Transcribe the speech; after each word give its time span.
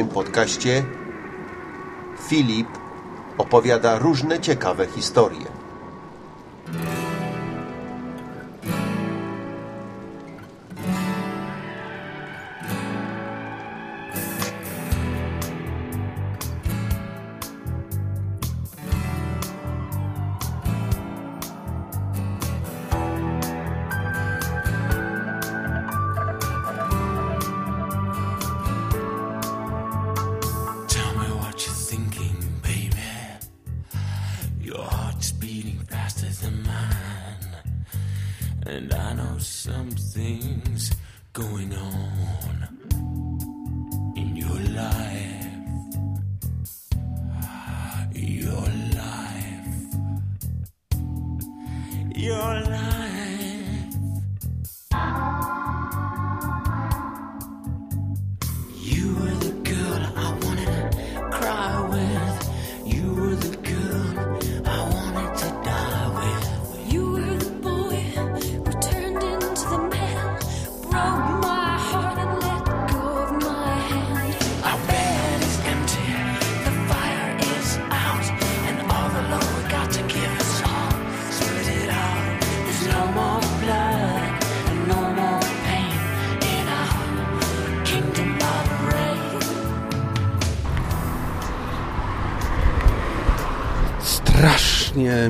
tym 0.00 0.08
podcaście 0.08 0.84
Filip 2.28 2.68
opowiada 3.38 3.98
różne 3.98 4.40
ciekawe 4.40 4.86
historie. 4.86 5.59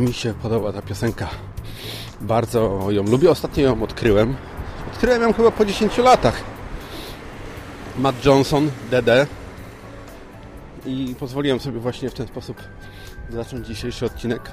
Mi 0.01 0.13
się 0.13 0.35
podoba 0.35 0.73
ta 0.73 0.83
piosenka. 0.83 1.29
Bardzo 2.21 2.87
ją 2.91 3.03
lubię. 3.03 3.31
Ostatnio 3.31 3.65
ją 3.65 3.83
odkryłem. 3.83 4.37
Odkryłem 4.93 5.23
ją 5.23 5.33
chyba 5.33 5.51
po 5.51 5.65
10 5.65 5.99
latach. 5.99 6.41
Matt 7.99 8.25
Johnson, 8.25 8.71
DD. 8.91 9.27
I 10.87 11.15
pozwoliłem 11.19 11.61
sobie 11.61 11.81
właśnie 11.81 12.11
w 12.11 12.15
ten 12.15 12.27
sposób 12.27 12.57
zacząć 13.31 13.67
dzisiejszy 13.67 14.07
odcinek. 14.07 14.51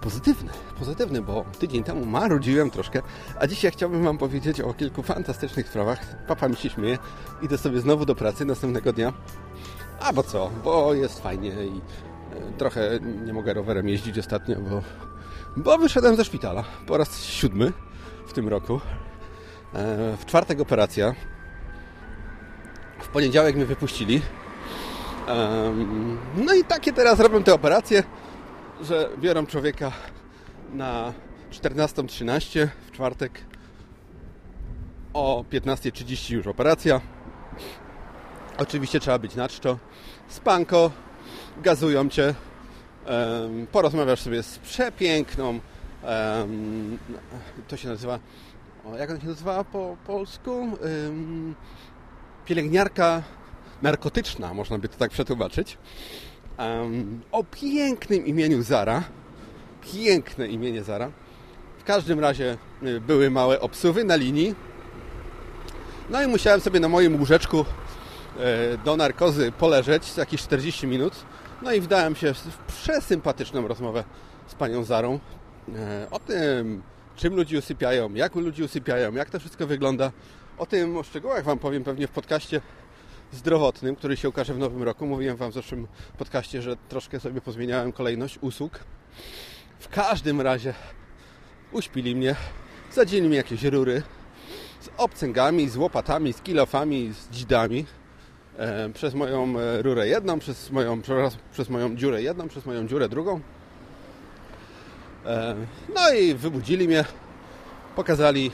Pozytywny, 0.00 0.50
pozytywny, 0.78 1.22
bo 1.22 1.44
tydzień 1.58 1.84
temu 1.84 2.06
marudziłem 2.06 2.70
troszkę, 2.70 3.02
a 3.40 3.46
dzisiaj 3.46 3.70
chciałbym 3.70 4.04
Wam 4.04 4.18
powiedzieć 4.18 4.60
o 4.60 4.74
kilku 4.74 5.02
fantastycznych 5.02 5.68
sprawach. 5.68 6.26
Papa 6.26 6.48
mi 6.48 6.56
się 6.56 6.70
śmieje, 6.70 6.98
idę 7.42 7.58
sobie 7.58 7.80
znowu 7.80 8.06
do 8.06 8.14
pracy 8.14 8.44
następnego 8.44 8.92
dnia. 8.92 9.12
A 10.00 10.12
bo 10.12 10.22
co, 10.22 10.50
bo 10.64 10.94
jest 10.94 11.22
fajnie 11.22 11.48
i 11.48 11.80
trochę 12.58 12.98
nie 13.26 13.32
mogę 13.32 13.54
rowerem 13.54 13.88
jeździć 13.88 14.18
ostatnio, 14.18 14.56
bo, 14.60 14.82
bo 15.56 15.78
wyszedłem 15.78 16.16
ze 16.16 16.24
szpitala 16.24 16.64
po 16.86 16.96
raz 16.96 17.24
siódmy 17.24 17.72
w 18.26 18.32
tym 18.32 18.48
roku. 18.48 18.80
E, 19.74 20.16
W 20.16 20.24
czwartek 20.26 20.60
operacja. 20.60 21.14
W 23.00 23.08
poniedziałek 23.08 23.56
mnie 23.56 23.66
wypuścili. 23.66 24.22
No 26.36 26.54
i 26.54 26.64
takie 26.64 26.92
teraz 26.92 27.20
robią 27.20 27.42
te 27.42 27.54
operacje, 27.54 28.02
że 28.80 29.08
biorą 29.18 29.46
człowieka 29.46 29.92
na 30.74 31.12
14.13 31.52 32.68
w 32.86 32.90
czwartek. 32.90 33.40
O 35.12 35.44
15.30 35.52 36.34
już 36.34 36.46
operacja. 36.46 37.00
Oczywiście 38.58 39.00
trzeba 39.00 39.18
być 39.18 39.34
na 39.34 39.48
czczo. 39.48 39.78
Spanko, 40.28 40.90
gazują 41.62 42.08
cię. 42.08 42.34
porozmawiasz 43.72 44.20
sobie 44.20 44.42
z 44.42 44.58
przepiękną. 44.58 45.60
to 47.68 47.76
się 47.76 47.88
nazywa. 47.88 48.18
Jak 48.98 49.10
on 49.10 49.20
się 49.20 49.26
nazywa 49.26 49.64
po 49.64 49.96
polsku? 50.06 50.78
Pielęgniarka 52.44 53.22
narkotyczna, 53.82 54.54
można 54.54 54.78
by 54.78 54.88
to 54.88 54.96
tak 54.98 55.10
przetłumaczyć. 55.10 55.78
O 57.32 57.44
pięknym 57.44 58.26
imieniu 58.26 58.62
Zara. 58.62 59.02
Piękne 59.92 60.48
imienie 60.48 60.82
Zara. 60.82 61.10
W 61.78 61.84
każdym 61.84 62.20
razie 62.20 62.56
y, 62.82 63.00
były 63.00 63.30
małe 63.30 63.60
obsuwy 63.60 64.04
na 64.04 64.16
linii. 64.16 64.54
No 66.10 66.22
i 66.22 66.26
musiałem 66.26 66.60
sobie 66.60 66.80
na 66.80 66.88
moim 66.88 67.20
łóżeczku 67.20 67.64
e, 68.38 68.78
do 68.78 68.96
narkozy 68.96 69.52
poleżeć 69.52 70.16
jakieś 70.16 70.42
40 70.42 70.86
minut. 70.86 71.14
No 71.62 71.72
i 71.72 71.80
wdałem 71.80 72.16
się 72.16 72.34
w 72.34 72.58
przesympatyczną 72.58 73.68
rozmowę 73.68 74.04
z 74.46 74.54
panią 74.54 74.84
Zarą 74.84 75.20
e, 75.74 76.06
o 76.10 76.18
tym, 76.18 76.82
czym 77.16 77.36
ludzie 77.36 77.58
usypiają, 77.58 78.14
jak 78.14 78.34
ludzi 78.34 78.62
usypiają, 78.62 79.14
jak 79.14 79.30
to 79.30 79.40
wszystko 79.40 79.66
wygląda. 79.66 80.12
O 80.58 80.66
tym 80.66 80.96
o 80.96 81.02
szczegółach 81.02 81.44
Wam 81.44 81.58
powiem 81.58 81.84
pewnie 81.84 82.06
w 82.06 82.10
podcaście 82.10 82.60
zdrowotnym, 83.32 83.96
który 83.96 84.16
się 84.16 84.28
ukaże 84.28 84.54
w 84.54 84.58
nowym 84.58 84.82
roku. 84.82 85.06
Mówiłem 85.06 85.36
Wam 85.36 85.50
w 85.50 85.54
zeszłym 85.54 85.86
podcaście, 86.18 86.62
że 86.62 86.76
troszkę 86.88 87.20
sobie 87.20 87.40
pozmieniałem 87.40 87.92
kolejność 87.92 88.38
usług. 88.40 88.78
W 89.78 89.88
każdym 89.88 90.40
razie 90.40 90.74
uśpili 91.72 92.16
mnie, 92.16 92.36
zadzili 92.92 93.28
mi 93.28 93.36
jakieś 93.36 93.62
rury 93.62 94.02
z 94.80 94.88
obcęgami, 94.96 95.68
z 95.68 95.76
łopatami, 95.76 96.32
z 96.32 96.42
kilofami, 96.42 97.12
z 97.12 97.30
dzidami. 97.30 97.86
E, 98.58 98.88
przez 98.88 99.14
moją 99.14 99.58
e, 99.58 99.82
rurę 99.82 100.08
jedną, 100.08 100.38
przez 100.38 100.70
moją, 100.70 101.02
przepraszam, 101.02 101.40
przez 101.52 101.68
moją 101.68 101.96
dziurę 101.96 102.22
jedną, 102.22 102.48
przez 102.48 102.66
moją 102.66 102.88
dziurę 102.88 103.08
drugą. 103.08 103.40
E, 105.26 105.56
no 105.94 106.12
i 106.12 106.34
wybudzili 106.34 106.88
mnie, 106.88 107.04
pokazali 107.96 108.50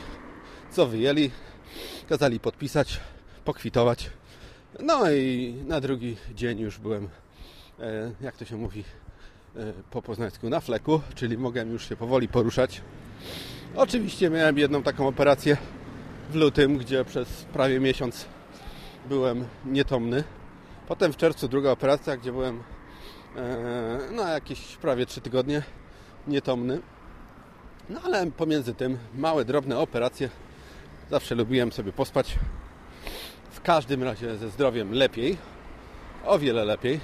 co 0.71 0.87
wyjęli, 0.87 1.31
kazali 2.09 2.41
podpisać, 2.41 3.01
pokwitować. 3.45 4.11
No 4.81 5.11
i 5.11 5.55
na 5.67 5.81
drugi 5.81 6.17
dzień 6.35 6.61
już 6.61 6.79
byłem, 6.79 7.09
jak 8.21 8.37
to 8.37 8.45
się 8.45 8.57
mówi 8.57 8.85
po 9.91 10.03
poznańsku, 10.03 10.49
na 10.49 10.61
fleku, 10.61 11.01
czyli 11.15 11.39
mogłem 11.39 11.73
już 11.73 11.89
się 11.89 11.97
powoli 11.97 12.29
poruszać. 12.29 12.83
Oczywiście 13.77 14.31
miałem 14.31 14.59
jedną 14.59 14.83
taką 14.83 15.09
operację 15.09 15.57
w 16.31 16.35
lutym, 16.35 16.79
gdzie 16.79 17.05
przez 17.05 17.29
prawie 17.29 17.81
miesiąc 17.81 18.27
byłem 19.09 19.45
nietomny. 19.65 20.25
Potem 20.89 21.13
w 21.13 21.17
czerwcu 21.17 21.49
druga 21.49 21.71
operacja, 21.71 22.17
gdzie 22.17 22.33
byłem 22.33 22.63
e, 23.37 23.99
no 24.13 24.29
jakieś 24.29 24.77
prawie 24.77 25.07
3 25.07 25.21
tygodnie 25.21 25.63
nietomny. 26.27 26.81
No 27.89 28.01
ale 28.05 28.31
pomiędzy 28.31 28.75
tym 28.75 28.99
małe, 29.15 29.45
drobne 29.45 29.79
operacje. 29.79 30.29
Zawsze 31.11 31.35
lubiłem 31.35 31.73
sobie 31.73 31.93
pospać. 31.93 32.39
W 33.51 33.61
każdym 33.61 34.03
razie 34.03 34.37
ze 34.37 34.51
zdrowiem 34.51 34.93
lepiej. 34.93 35.39
O 36.25 36.39
wiele 36.39 36.65
lepiej. 36.65 37.01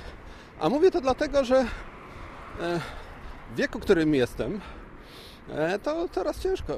A 0.61 0.69
mówię 0.69 0.91
to 0.91 1.01
dlatego, 1.01 1.45
że 1.45 1.57
e, 2.61 2.81
w 3.53 3.57
wieku, 3.57 3.79
którym 3.79 4.15
jestem, 4.15 4.61
e, 5.49 5.79
to 5.79 6.09
coraz 6.09 6.41
ciężko 6.41 6.77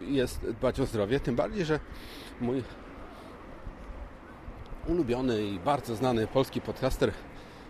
jest 0.00 0.40
dbać 0.40 0.80
o 0.80 0.86
zdrowie. 0.86 1.20
Tym 1.20 1.36
bardziej, 1.36 1.64
że 1.64 1.80
mój 2.40 2.62
ulubiony 4.88 5.42
i 5.42 5.58
bardzo 5.58 5.96
znany 5.96 6.26
polski 6.26 6.60
podcaster, 6.60 7.12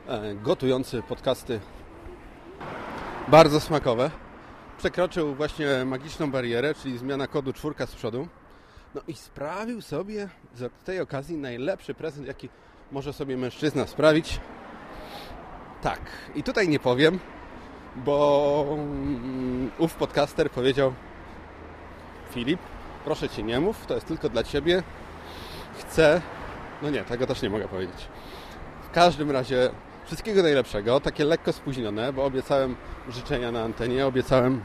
e, 0.08 0.34
gotujący 0.34 1.02
podcasty 1.02 1.60
bardzo 3.28 3.60
smakowe, 3.60 4.10
przekroczył 4.78 5.34
właśnie 5.34 5.66
magiczną 5.84 6.30
barierę, 6.30 6.74
czyli 6.74 6.98
zmiana 6.98 7.26
kodu 7.26 7.52
czwórka 7.52 7.86
z 7.86 7.94
przodu. 7.94 8.28
No 8.94 9.00
i 9.08 9.14
sprawił 9.14 9.82
sobie 9.82 10.28
z 10.54 10.72
tej 10.84 11.00
okazji 11.00 11.36
najlepszy 11.36 11.94
prezent, 11.94 12.26
jaki 12.26 12.48
może 12.92 13.12
sobie 13.12 13.36
mężczyzna 13.36 13.86
sprawić. 13.86 14.40
Tak, 15.82 16.00
i 16.34 16.42
tutaj 16.42 16.68
nie 16.68 16.78
powiem, 16.78 17.18
bo 17.96 18.66
mm, 18.70 19.70
ów 19.78 19.94
podcaster 19.94 20.50
powiedział 20.50 20.92
Filip, 22.30 22.60
proszę 23.04 23.28
Cię 23.28 23.42
nie 23.42 23.60
mów, 23.60 23.86
to 23.86 23.94
jest 23.94 24.06
tylko 24.06 24.28
dla 24.28 24.42
Ciebie. 24.42 24.82
Chcę, 25.78 26.20
no 26.82 26.90
nie, 26.90 27.04
tego 27.04 27.26
też 27.26 27.42
nie 27.42 27.50
mogę 27.50 27.68
powiedzieć. 27.68 28.08
każdym 28.92 29.30
razie 29.30 29.70
wszystkiego 30.04 30.42
najlepszego, 30.42 31.00
takie 31.00 31.24
lekko 31.24 31.52
spóźnione, 31.52 32.12
bo 32.12 32.24
obiecałem 32.24 32.76
życzenia 33.08 33.52
na 33.52 33.62
antenie, 33.62 34.06
obiecałem 34.06 34.60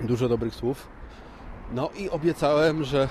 dużo 0.00 0.28
dobrych 0.28 0.54
słów. 0.54 0.88
No 1.72 1.90
i 1.96 2.10
obiecałem, 2.10 2.84
że 2.84 3.08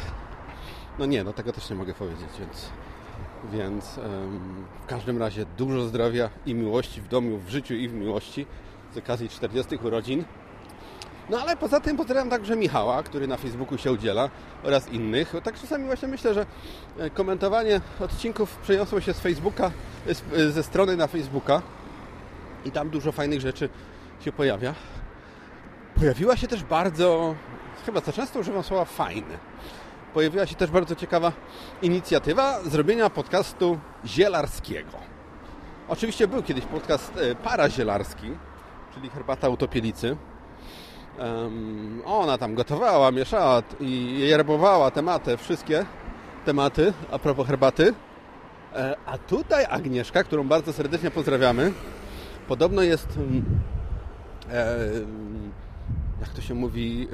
no 0.99 1.05
nie, 1.05 1.23
no 1.23 1.33
tego 1.33 1.53
też 1.53 1.69
nie 1.69 1.75
mogę 1.75 1.93
powiedzieć, 1.93 2.29
więc 2.39 2.69
więc 3.51 3.99
w 4.83 4.85
każdym 4.87 5.17
razie 5.17 5.45
dużo 5.57 5.81
zdrowia 5.81 6.29
i 6.45 6.55
miłości 6.55 7.01
w 7.01 7.07
domu, 7.07 7.37
w 7.37 7.49
życiu 7.49 7.73
i 7.73 7.89
w 7.89 7.93
miłości 7.93 8.45
z 8.93 8.97
okazji 8.97 9.29
40 9.29 9.75
urodzin. 9.75 10.23
No 11.29 11.41
ale 11.41 11.57
poza 11.57 11.79
tym 11.79 11.97
pozdrawiam 11.97 12.29
także 12.29 12.55
Michała, 12.55 13.03
który 13.03 13.27
na 13.27 13.37
Facebooku 13.37 13.77
się 13.77 13.91
udziela 13.91 14.29
oraz 14.63 14.89
innych. 14.89 15.33
Tak 15.43 15.61
czasami 15.61 15.85
właśnie 15.85 16.07
myślę, 16.07 16.33
że 16.33 16.45
e, 16.99 17.09
komentowanie 17.09 17.81
odcinków 17.99 18.55
przeniosło 18.55 19.01
się 19.01 19.13
z 19.13 19.19
Facebooka, 19.19 19.71
z, 20.05 20.23
e, 20.33 20.51
ze 20.51 20.63
strony 20.63 20.97
na 20.97 21.07
Facebooka 21.07 21.61
i 22.65 22.71
tam 22.71 22.89
dużo 22.89 23.11
fajnych 23.11 23.41
rzeczy 23.41 23.69
się 24.25 24.31
pojawia. 24.31 24.73
Pojawiła 25.95 26.37
się 26.37 26.47
też 26.47 26.63
bardzo, 26.63 27.35
chyba 27.85 27.99
za 27.99 28.13
często 28.13 28.39
używam 28.39 28.63
słowa 28.63 28.85
fajny. 28.85 29.37
Pojawiła 30.13 30.45
się 30.45 30.55
też 30.55 30.71
bardzo 30.71 30.95
ciekawa 30.95 31.31
inicjatywa 31.81 32.61
zrobienia 32.63 33.09
podcastu 33.09 33.79
zielarskiego. 34.05 34.97
Oczywiście 35.87 36.27
był 36.27 36.43
kiedyś 36.43 36.65
podcast 36.65 37.17
e, 37.17 37.35
parazielarski, 37.35 38.31
czyli 38.93 39.09
herbata 39.09 39.49
utopielicy. 39.49 40.17
Em, 41.19 42.01
ona 42.05 42.37
tam 42.37 42.55
gotowała, 42.55 43.11
mieszała 43.11 43.63
i 43.79 44.19
yerbowała 44.19 44.91
tematy, 44.91 45.37
wszystkie 45.37 45.85
tematy 46.45 46.93
a 47.11 47.19
propos 47.19 47.47
herbaty. 47.47 47.93
E, 48.75 48.95
A 49.05 49.17
tutaj 49.17 49.65
Agnieszka, 49.69 50.23
którą 50.23 50.47
bardzo 50.47 50.73
serdecznie 50.73 51.11
pozdrawiamy, 51.11 51.71
podobno 52.47 52.81
jest 52.81 53.17
mm, 53.17 53.45
e, 54.51 54.77
jak 56.19 56.29
to 56.29 56.41
się 56.41 56.53
mówi 56.53 57.07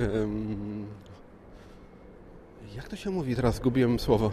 jak 2.75 2.87
to 2.87 2.95
się 2.95 3.09
mówi 3.09 3.35
teraz 3.35 3.55
zgubiłem 3.55 3.99
słowo 3.99 4.31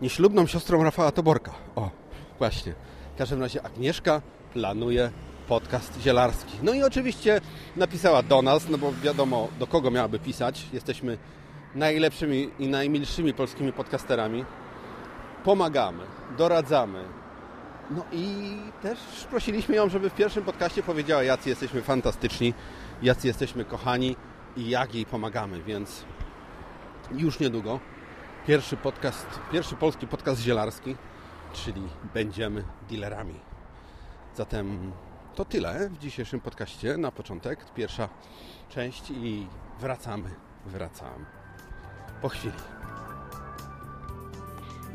nieślubną 0.00 0.46
siostrą 0.46 0.84
Rafała 0.84 1.12
Toborka 1.12 1.52
o, 1.76 1.90
właśnie 2.38 2.74
w 3.14 3.18
każdym 3.18 3.40
razie 3.40 3.62
Agnieszka 3.62 4.22
planuje 4.52 5.10
podcast 5.50 6.00
zielarski. 6.00 6.58
No 6.62 6.74
i 6.74 6.82
oczywiście 6.82 7.40
napisała 7.76 8.22
do 8.22 8.42
nas 8.42 8.68
no 8.68 8.78
bo 8.78 8.92
wiadomo 9.02 9.48
do 9.58 9.66
kogo 9.66 9.90
miałaby 9.90 10.18
pisać. 10.18 10.66
Jesteśmy 10.72 11.18
najlepszymi 11.74 12.50
i 12.58 12.68
najmilszymi 12.68 13.34
polskimi 13.34 13.72
podcasterami. 13.72 14.44
Pomagamy, 15.44 16.02
doradzamy, 16.38 17.04
no 17.90 18.04
i 18.12 18.56
też 18.82 18.98
prosiliśmy 19.30 19.74
ją, 19.76 19.88
żeby 19.88 20.10
w 20.10 20.14
pierwszym 20.14 20.44
podcaście 20.44 20.82
powiedziała, 20.82 21.22
jacy 21.22 21.48
jesteśmy 21.48 21.82
fantastyczni, 21.82 22.54
jacy 23.02 23.26
jesteśmy 23.26 23.64
kochani 23.64 24.16
i 24.56 24.68
jak 24.68 24.94
jej 24.94 25.06
pomagamy, 25.06 25.62
więc 25.62 26.04
już 27.12 27.40
niedługo 27.40 27.80
pierwszy 28.46 28.76
podcast, 28.76 29.26
pierwszy 29.52 29.74
polski 29.74 30.06
podcast 30.06 30.40
zielarski, 30.40 30.96
czyli 31.52 31.82
będziemy 32.14 32.64
dealerami. 32.90 33.34
Zatem 34.36 34.92
to 35.34 35.44
tyle 35.44 35.88
w 35.88 35.98
dzisiejszym 35.98 36.40
podcaście 36.40 36.96
na 36.96 37.12
początek, 37.12 37.64
pierwsza 37.74 38.08
część 38.68 39.10
i 39.10 39.46
wracamy, 39.80 40.30
wracamy 40.66 41.24
po 42.22 42.28
chwili. 42.28 42.54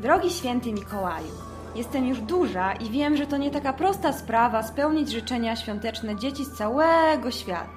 Drogi 0.00 0.30
święty 0.30 0.72
Mikołaju, 0.72 1.32
jestem 1.74 2.06
już 2.06 2.20
duża 2.20 2.72
i 2.72 2.90
wiem, 2.90 3.16
że 3.16 3.26
to 3.26 3.36
nie 3.36 3.50
taka 3.50 3.72
prosta 3.72 4.12
sprawa 4.12 4.62
spełnić 4.62 5.10
życzenia 5.10 5.56
świąteczne 5.56 6.16
dzieci 6.16 6.44
z 6.44 6.52
całego 6.52 7.30
świata. 7.30 7.76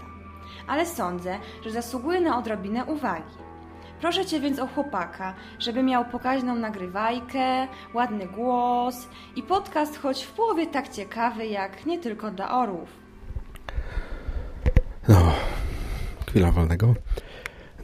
Ale 0.68 0.86
sądzę, 0.86 1.40
że 1.64 1.72
zasługuję 1.72 2.22
na 2.22 2.38
odrobinę 2.38 2.86
uwagi. 2.86 3.49
Proszę 4.02 4.26
Cię 4.26 4.40
więc 4.40 4.60
o 4.60 4.68
chłopaka, 4.68 5.34
żeby 5.60 5.84
miał 5.84 6.06
pokaźną 6.06 6.56
nagrywajkę, 6.56 7.68
ładny 7.94 8.28
głos 8.28 8.96
i 9.36 9.44
podcast 9.44 9.98
choć 9.98 10.24
w 10.24 10.32
połowie 10.32 10.68
tak 10.68 10.90
ciekawy 10.90 11.46
jak 11.48 11.86
nie 11.86 12.00
tylko 12.00 12.32
dla 12.32 12.60
orłów. 12.62 12.90
No, 15.08 15.32
chwila 16.28 16.52
wolnego. 16.52 16.96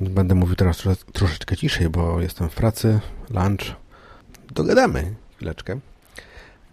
Będę 0.01 0.35
mówił 0.35 0.55
teraz 0.55 0.77
tro, 0.77 0.95
troszeczkę 1.13 1.57
ciszej, 1.57 1.89
bo 1.89 2.21
jestem 2.21 2.49
w 2.49 2.55
pracy, 2.55 2.99
lunch. 3.29 3.75
Dogadamy 4.51 5.13
chwileczkę. 5.35 5.79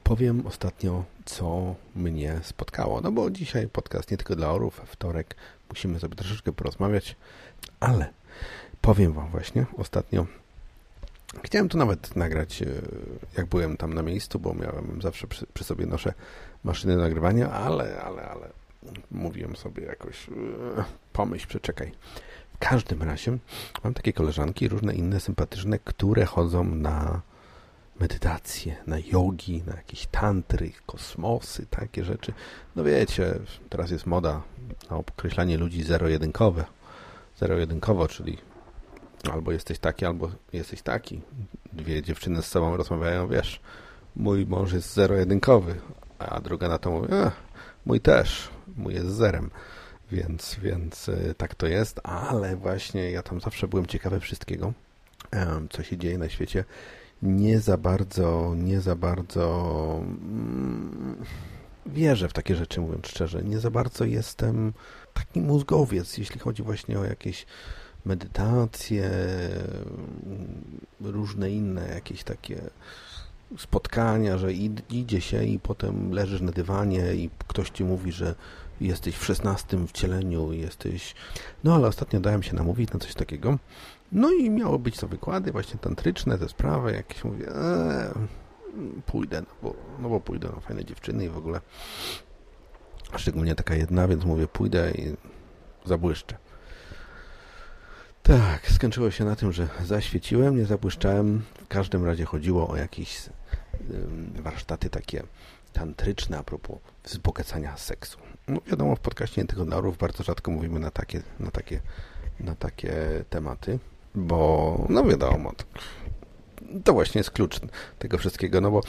Powiem 0.02 0.46
ostatnio, 0.46 1.04
co 1.24 1.74
mnie 1.96 2.40
spotkało. 2.42 3.00
No 3.00 3.12
bo 3.12 3.30
dzisiaj 3.30 3.68
podcast 3.68 4.10
nie 4.10 4.16
tylko 4.16 4.36
dla 4.36 4.50
orów, 4.50 4.80
wtorek 4.86 5.36
musimy 5.68 6.00
sobie 6.00 6.16
troszeczkę 6.16 6.52
porozmawiać, 6.52 7.16
ale 7.80 8.21
powiem 8.82 9.12
Wam 9.12 9.28
właśnie 9.28 9.66
ostatnio. 9.76 10.26
Chciałem 11.42 11.68
to 11.68 11.78
nawet 11.78 12.16
nagrać, 12.16 12.62
e, 12.62 12.66
jak 13.36 13.46
byłem 13.46 13.76
tam 13.76 13.94
na 13.94 14.02
miejscu, 14.02 14.38
bo 14.38 14.54
miałem 14.54 15.02
zawsze 15.02 15.26
przy, 15.26 15.46
przy 15.54 15.64
sobie 15.64 15.86
noszę 15.86 16.12
maszyny 16.64 16.96
nagrywania, 16.96 17.50
ale, 17.50 18.02
ale, 18.02 18.28
ale 18.28 18.48
mówiłem 19.10 19.56
sobie 19.56 19.82
jakoś, 19.82 20.28
e, 20.28 20.32
pomyśl, 21.12 21.46
przeczekaj. 21.48 21.92
W 22.54 22.58
każdym 22.58 23.02
razie 23.02 23.38
mam 23.84 23.94
takie 23.94 24.12
koleżanki, 24.12 24.68
różne 24.68 24.94
inne 24.94 25.20
sympatyczne, 25.20 25.78
które 25.78 26.24
chodzą 26.24 26.64
na 26.64 27.20
medytacje, 28.00 28.76
na 28.86 28.96
jogi, 28.98 29.62
na 29.66 29.76
jakieś 29.76 30.06
tantry, 30.06 30.72
kosmosy, 30.86 31.66
takie 31.70 32.04
rzeczy. 32.04 32.32
No 32.76 32.84
wiecie, 32.84 33.34
teraz 33.68 33.90
jest 33.90 34.06
moda 34.06 34.42
na 34.90 34.96
określanie 34.96 35.58
ludzi 35.58 35.82
zero-jedynkowe. 35.82 36.64
Zero-jedynkowo, 37.38 38.08
czyli 38.08 38.38
albo 39.32 39.52
jesteś 39.52 39.78
taki, 39.78 40.04
albo 40.04 40.30
jesteś 40.52 40.82
taki. 40.82 41.20
Dwie 41.72 42.02
dziewczyny 42.02 42.42
z 42.42 42.46
sobą 42.46 42.76
rozmawiają, 42.76 43.28
wiesz, 43.28 43.60
mój 44.16 44.46
mąż 44.46 44.72
jest 44.72 44.94
zero-jedynkowy, 44.94 45.74
a 46.18 46.40
druga 46.40 46.68
na 46.68 46.78
to 46.78 46.90
mówi, 46.90 47.08
mój 47.86 48.00
też, 48.00 48.48
mój 48.76 48.94
jest 48.94 49.08
zerem. 49.08 49.50
Więc, 50.12 50.56
więc 50.62 51.08
y, 51.08 51.34
tak 51.36 51.54
to 51.54 51.66
jest, 51.66 52.00
ale 52.04 52.56
właśnie 52.56 53.10
ja 53.10 53.22
tam 53.22 53.40
zawsze 53.40 53.68
byłem 53.68 53.86
ciekawy 53.86 54.20
wszystkiego, 54.20 54.72
co 55.70 55.82
się 55.82 55.96
dzieje 55.98 56.18
na 56.18 56.28
świecie. 56.28 56.64
Nie 57.22 57.60
za 57.60 57.76
bardzo, 57.76 58.54
nie 58.56 58.80
za 58.80 58.96
bardzo 58.96 60.00
mm, 60.04 61.16
wierzę 61.86 62.28
w 62.28 62.32
takie 62.32 62.56
rzeczy, 62.56 62.80
mówiąc 62.80 63.06
szczerze. 63.06 63.42
Nie 63.42 63.58
za 63.58 63.70
bardzo 63.70 64.04
jestem 64.04 64.72
taki 65.14 65.40
mózgowiec, 65.40 66.18
jeśli 66.18 66.40
chodzi 66.40 66.62
właśnie 66.62 66.98
o 66.98 67.04
jakieś 67.04 67.46
medytacje, 68.04 69.10
różne 71.00 71.50
inne 71.50 71.88
jakieś 71.88 72.24
takie 72.24 72.60
spotkania, 73.58 74.38
że 74.38 74.48
id- 74.48 74.82
idzie 74.90 75.20
się 75.20 75.44
i 75.44 75.58
potem 75.58 76.12
leżysz 76.12 76.40
na 76.40 76.52
dywanie 76.52 77.14
i 77.14 77.30
ktoś 77.48 77.70
ci 77.70 77.84
mówi, 77.84 78.12
że 78.12 78.34
jesteś 78.80 79.16
w 79.16 79.24
szesnastym 79.24 79.86
wcieleniu, 79.86 80.52
jesteś... 80.52 81.14
No 81.64 81.74
ale 81.74 81.88
ostatnio 81.88 82.20
dałem 82.20 82.42
się 82.42 82.56
namówić 82.56 82.92
na 82.92 83.00
coś 83.00 83.14
takiego. 83.14 83.58
No 84.12 84.30
i 84.32 84.50
miało 84.50 84.78
być 84.78 84.96
to 84.96 85.08
wykłady 85.08 85.52
właśnie 85.52 85.78
tantryczne, 85.78 86.38
te 86.38 86.48
sprawy 86.48 86.92
jakieś. 86.92 87.24
Mówię, 87.24 87.46
eee, 87.48 88.12
pójdę, 89.06 89.40
no 89.40 89.54
bo, 89.62 89.74
no 89.98 90.08
bo 90.08 90.20
pójdę, 90.20 90.48
no 90.54 90.60
fajne 90.60 90.84
dziewczyny 90.84 91.24
i 91.24 91.28
w 91.28 91.36
ogóle 91.36 91.60
szczególnie 93.16 93.54
taka 93.54 93.74
jedna, 93.74 94.08
więc 94.08 94.24
mówię, 94.24 94.46
pójdę 94.46 94.90
i 94.90 95.14
zabłyszczę. 95.84 96.36
Tak, 98.22 98.70
skończyło 98.70 99.10
się 99.10 99.24
na 99.24 99.36
tym, 99.36 99.52
że 99.52 99.68
zaświeciłem, 99.84 100.56
nie 100.56 100.64
zabłyszczałem. 100.64 101.42
W 101.64 101.68
każdym 101.68 102.04
razie 102.04 102.24
chodziło 102.24 102.68
o 102.68 102.76
jakieś 102.76 103.22
warsztaty 104.34 104.90
takie 104.90 105.22
tantryczne 105.72 106.38
a 106.38 106.42
propos 106.42 106.76
wzbogacania 107.04 107.76
seksu. 107.76 108.18
No 108.48 108.60
wiadomo, 108.66 108.96
w 108.96 109.00
podcaście 109.00 109.44
dla 109.44 109.76
orów 109.76 109.98
bardzo 109.98 110.22
rzadko 110.22 110.50
mówimy 110.50 110.80
na 110.80 110.90
takie, 110.90 111.22
na 111.40 111.50
takie, 111.50 111.80
na 112.40 112.54
takie 112.54 112.94
tematy, 113.30 113.78
bo 114.14 114.86
no 114.88 115.04
wiadomo, 115.04 115.52
to, 116.84 116.92
właśnie 116.92 117.18
jest 117.18 117.30
klucz 117.30 117.60
tego 117.98 118.18
wszystkiego, 118.18 118.60
no 118.60 118.70
bo, 118.70 118.80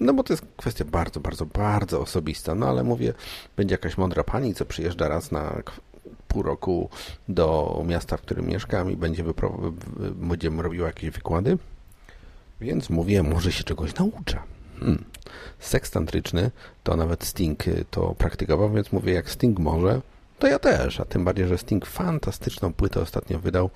no 0.00 0.14
bo 0.14 0.22
to 0.22 0.32
jest 0.32 0.44
kwestia 0.56 0.84
bardzo, 0.84 1.20
bardzo, 1.20 1.46
bardzo 1.46 2.00
osobista, 2.00 2.54
no 2.54 2.68
ale 2.68 2.84
mówię, 2.84 3.14
będzie 3.56 3.74
jakaś 3.74 3.98
mądra 3.98 4.24
pani, 4.24 4.54
co 4.54 4.64
przyjeżdża 4.64 5.08
raz 5.08 5.32
na 5.32 5.62
pół 6.30 6.42
roku 6.42 6.88
do 7.28 7.82
miasta, 7.86 8.16
w 8.16 8.22
którym 8.22 8.46
mieszkam 8.46 8.90
i 8.90 8.96
będzie 8.96 9.24
będziemy 10.14 10.62
robiła 10.62 10.86
jakieś 10.86 11.10
wykłady, 11.10 11.58
więc 12.60 12.90
mówię, 12.90 13.22
może 13.22 13.52
się 13.52 13.64
czegoś 13.64 13.94
nauczę. 13.94 14.38
Hmm. 14.80 15.04
Seks 15.58 15.90
tantryczny 15.90 16.50
to 16.82 16.96
nawet 16.96 17.24
Sting 17.24 17.68
y, 17.68 17.84
to 17.90 18.14
praktykował, 18.14 18.70
więc 18.70 18.92
mówię, 18.92 19.12
jak 19.12 19.30
Sting 19.30 19.58
może, 19.58 20.00
to 20.38 20.46
ja 20.46 20.58
też, 20.58 21.00
a 21.00 21.04
tym 21.04 21.24
bardziej, 21.24 21.48
że 21.48 21.58
Sting 21.58 21.86
fantastyczną 21.86 22.72
płytę 22.72 23.00
ostatnio 23.00 23.38
wydał 23.38 23.70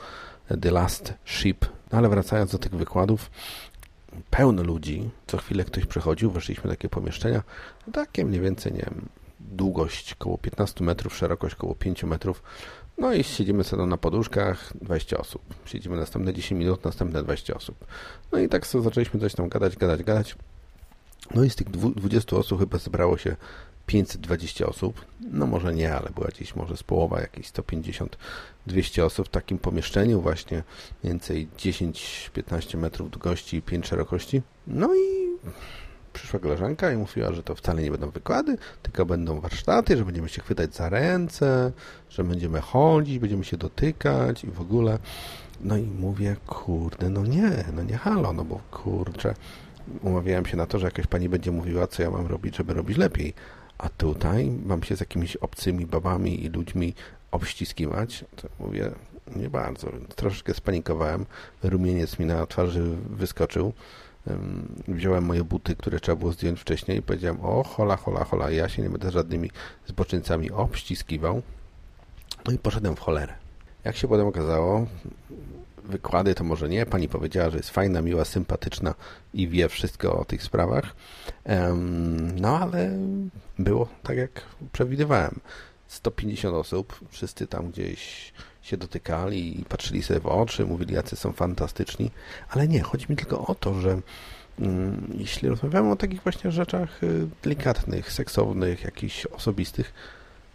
The 0.62 0.70
Last 0.70 1.14
Ship. 1.24 1.66
No 1.92 1.98
ale 1.98 2.08
wracając 2.08 2.52
do 2.52 2.58
tych 2.58 2.74
wykładów, 2.74 3.30
pełno 4.30 4.62
ludzi, 4.62 5.10
co 5.26 5.38
chwilę 5.38 5.64
ktoś 5.64 5.86
przychodził, 5.86 6.30
weszliśmy 6.30 6.62
do 6.62 6.70
takie 6.70 6.88
pomieszczenia, 6.88 7.42
takie 7.92 8.24
mniej 8.24 8.40
więcej, 8.40 8.72
nie 8.72 8.78
wiem, 8.78 9.08
długość 9.44 10.12
około 10.12 10.38
15 10.38 10.84
metrów, 10.84 11.16
szerokość 11.16 11.54
około 11.54 11.74
5 11.74 12.04
metrów, 12.04 12.42
no 12.98 13.12
i 13.12 13.24
siedzimy 13.24 13.64
sobie 13.64 13.86
na 13.86 13.96
poduszkach, 13.96 14.72
20 14.80 15.18
osób. 15.18 15.42
Siedzimy 15.64 15.96
następne 15.96 16.34
10 16.34 16.58
minut, 16.58 16.84
następne 16.84 17.22
20 17.22 17.54
osób. 17.54 17.84
No 18.32 18.38
i 18.38 18.48
tak 18.48 18.66
sobie 18.66 18.84
zaczęliśmy 18.84 19.20
coś 19.20 19.34
tam 19.34 19.48
gadać, 19.48 19.76
gadać, 19.76 20.02
gadać. 20.02 20.36
No 21.34 21.44
i 21.44 21.50
z 21.50 21.56
tych 21.56 21.70
dwu- 21.70 21.94
20 21.94 22.36
osób 22.36 22.60
chyba 22.60 22.78
zebrało 22.78 23.18
się 23.18 23.36
520 23.86 24.66
osób. 24.66 25.04
No 25.20 25.46
może 25.46 25.74
nie, 25.74 25.94
ale 25.94 26.10
była 26.10 26.26
gdzieś 26.28 26.56
może 26.56 26.76
z 26.76 26.82
połowa, 26.82 27.20
jakieś 27.20 27.46
150-200 28.66 29.02
osób 29.04 29.26
w 29.26 29.30
takim 29.30 29.58
pomieszczeniu 29.58 30.20
właśnie, 30.20 30.62
mniej 31.02 31.12
więcej 31.12 31.48
10-15 31.58 32.78
metrów 32.78 33.10
długości 33.10 33.56
i 33.56 33.62
5 33.62 33.86
szerokości. 33.86 34.42
No 34.66 34.94
i 34.94 35.28
przyszła 36.14 36.40
koleżanka 36.40 36.92
i 36.92 36.96
mówiła, 36.96 37.32
że 37.32 37.42
to 37.42 37.54
wcale 37.54 37.82
nie 37.82 37.90
będą 37.90 38.10
wykłady, 38.10 38.56
tylko 38.82 39.06
będą 39.06 39.40
warsztaty, 39.40 39.96
że 39.96 40.04
będziemy 40.04 40.28
się 40.28 40.42
chwytać 40.42 40.74
za 40.74 40.88
ręce, 40.88 41.72
że 42.10 42.24
będziemy 42.24 42.60
chodzić, 42.60 43.18
będziemy 43.18 43.44
się 43.44 43.56
dotykać 43.56 44.44
i 44.44 44.50
w 44.50 44.60
ogóle. 44.60 44.98
No 45.60 45.76
i 45.76 45.82
mówię, 45.82 46.36
kurde, 46.46 47.10
no 47.10 47.26
nie, 47.26 47.64
no 47.72 47.82
nie 47.82 47.96
halo, 47.96 48.32
no 48.32 48.44
bo 48.44 48.60
kurczę, 48.70 49.34
umawiałem 50.02 50.46
się 50.46 50.56
na 50.56 50.66
to, 50.66 50.78
że 50.78 50.86
jakaś 50.86 51.06
pani 51.06 51.28
będzie 51.28 51.50
mówiła, 51.52 51.86
co 51.86 52.02
ja 52.02 52.10
mam 52.10 52.26
robić, 52.26 52.56
żeby 52.56 52.74
robić 52.74 52.96
lepiej. 52.96 53.34
A 53.78 53.88
tutaj 53.88 54.50
mam 54.66 54.82
się 54.82 54.96
z 54.96 55.00
jakimiś 55.00 55.36
obcymi 55.36 55.86
babami 55.86 56.44
i 56.44 56.48
ludźmi 56.48 56.94
obściskiwać, 57.30 58.24
to 58.36 58.48
mówię, 58.60 58.90
nie 59.36 59.50
bardzo. 59.50 59.88
Troszeczkę 60.16 60.54
spanikowałem, 60.54 61.26
rumieniec 61.62 62.18
mi 62.18 62.26
na 62.26 62.46
twarzy 62.46 62.96
wyskoczył. 63.10 63.72
Wziąłem 64.88 65.24
moje 65.24 65.44
buty, 65.44 65.76
które 65.76 66.00
trzeba 66.00 66.16
było 66.16 66.32
zdjąć 66.32 66.60
wcześniej 66.60 66.98
i 66.98 67.02
powiedziałem, 67.02 67.40
o 67.40 67.62
hola, 67.62 67.96
hola, 67.96 68.24
hola, 68.24 68.50
ja 68.50 68.68
się 68.68 68.82
nie 68.82 68.90
będę 68.90 69.10
żadnymi 69.10 69.50
zboczyńcami 69.86 70.50
obściskiwał. 70.50 71.42
No 72.46 72.52
i 72.52 72.58
poszedłem 72.58 72.96
w 72.96 73.00
cholerę. 73.00 73.34
Jak 73.84 73.96
się 73.96 74.08
potem 74.08 74.26
okazało, 74.26 74.86
wykłady 75.84 76.34
to 76.34 76.44
może 76.44 76.68
nie. 76.68 76.86
Pani 76.86 77.08
powiedziała, 77.08 77.50
że 77.50 77.56
jest 77.56 77.70
fajna, 77.70 78.02
miła, 78.02 78.24
sympatyczna 78.24 78.94
i 79.34 79.48
wie 79.48 79.68
wszystko 79.68 80.18
o 80.18 80.24
tych 80.24 80.42
sprawach. 80.42 80.96
No 82.34 82.58
ale 82.58 82.90
było 83.58 83.88
tak, 84.02 84.16
jak 84.16 84.30
przewidywałem. 84.72 85.40
150 85.88 86.54
osób, 86.54 87.00
wszyscy 87.10 87.46
tam 87.46 87.70
gdzieś 87.70 88.32
się 88.64 88.76
dotykali 88.76 89.60
i 89.60 89.64
patrzyli 89.64 90.02
sobie 90.02 90.20
w 90.20 90.26
oczy, 90.26 90.66
mówili, 90.66 90.94
jacy 90.94 91.16
są 91.16 91.32
fantastyczni. 91.32 92.10
Ale 92.50 92.68
nie, 92.68 92.82
chodzi 92.82 93.06
mi 93.08 93.16
tylko 93.16 93.46
o 93.46 93.54
to, 93.54 93.74
że 93.74 94.00
mm, 94.60 95.12
jeśli 95.18 95.48
rozmawiamy 95.48 95.90
o 95.90 95.96
takich 95.96 96.22
właśnie 96.22 96.50
rzeczach 96.50 97.02
y, 97.02 97.26
delikatnych, 97.42 98.12
seksownych, 98.12 98.84
jakichś 98.84 99.26
osobistych, 99.26 99.94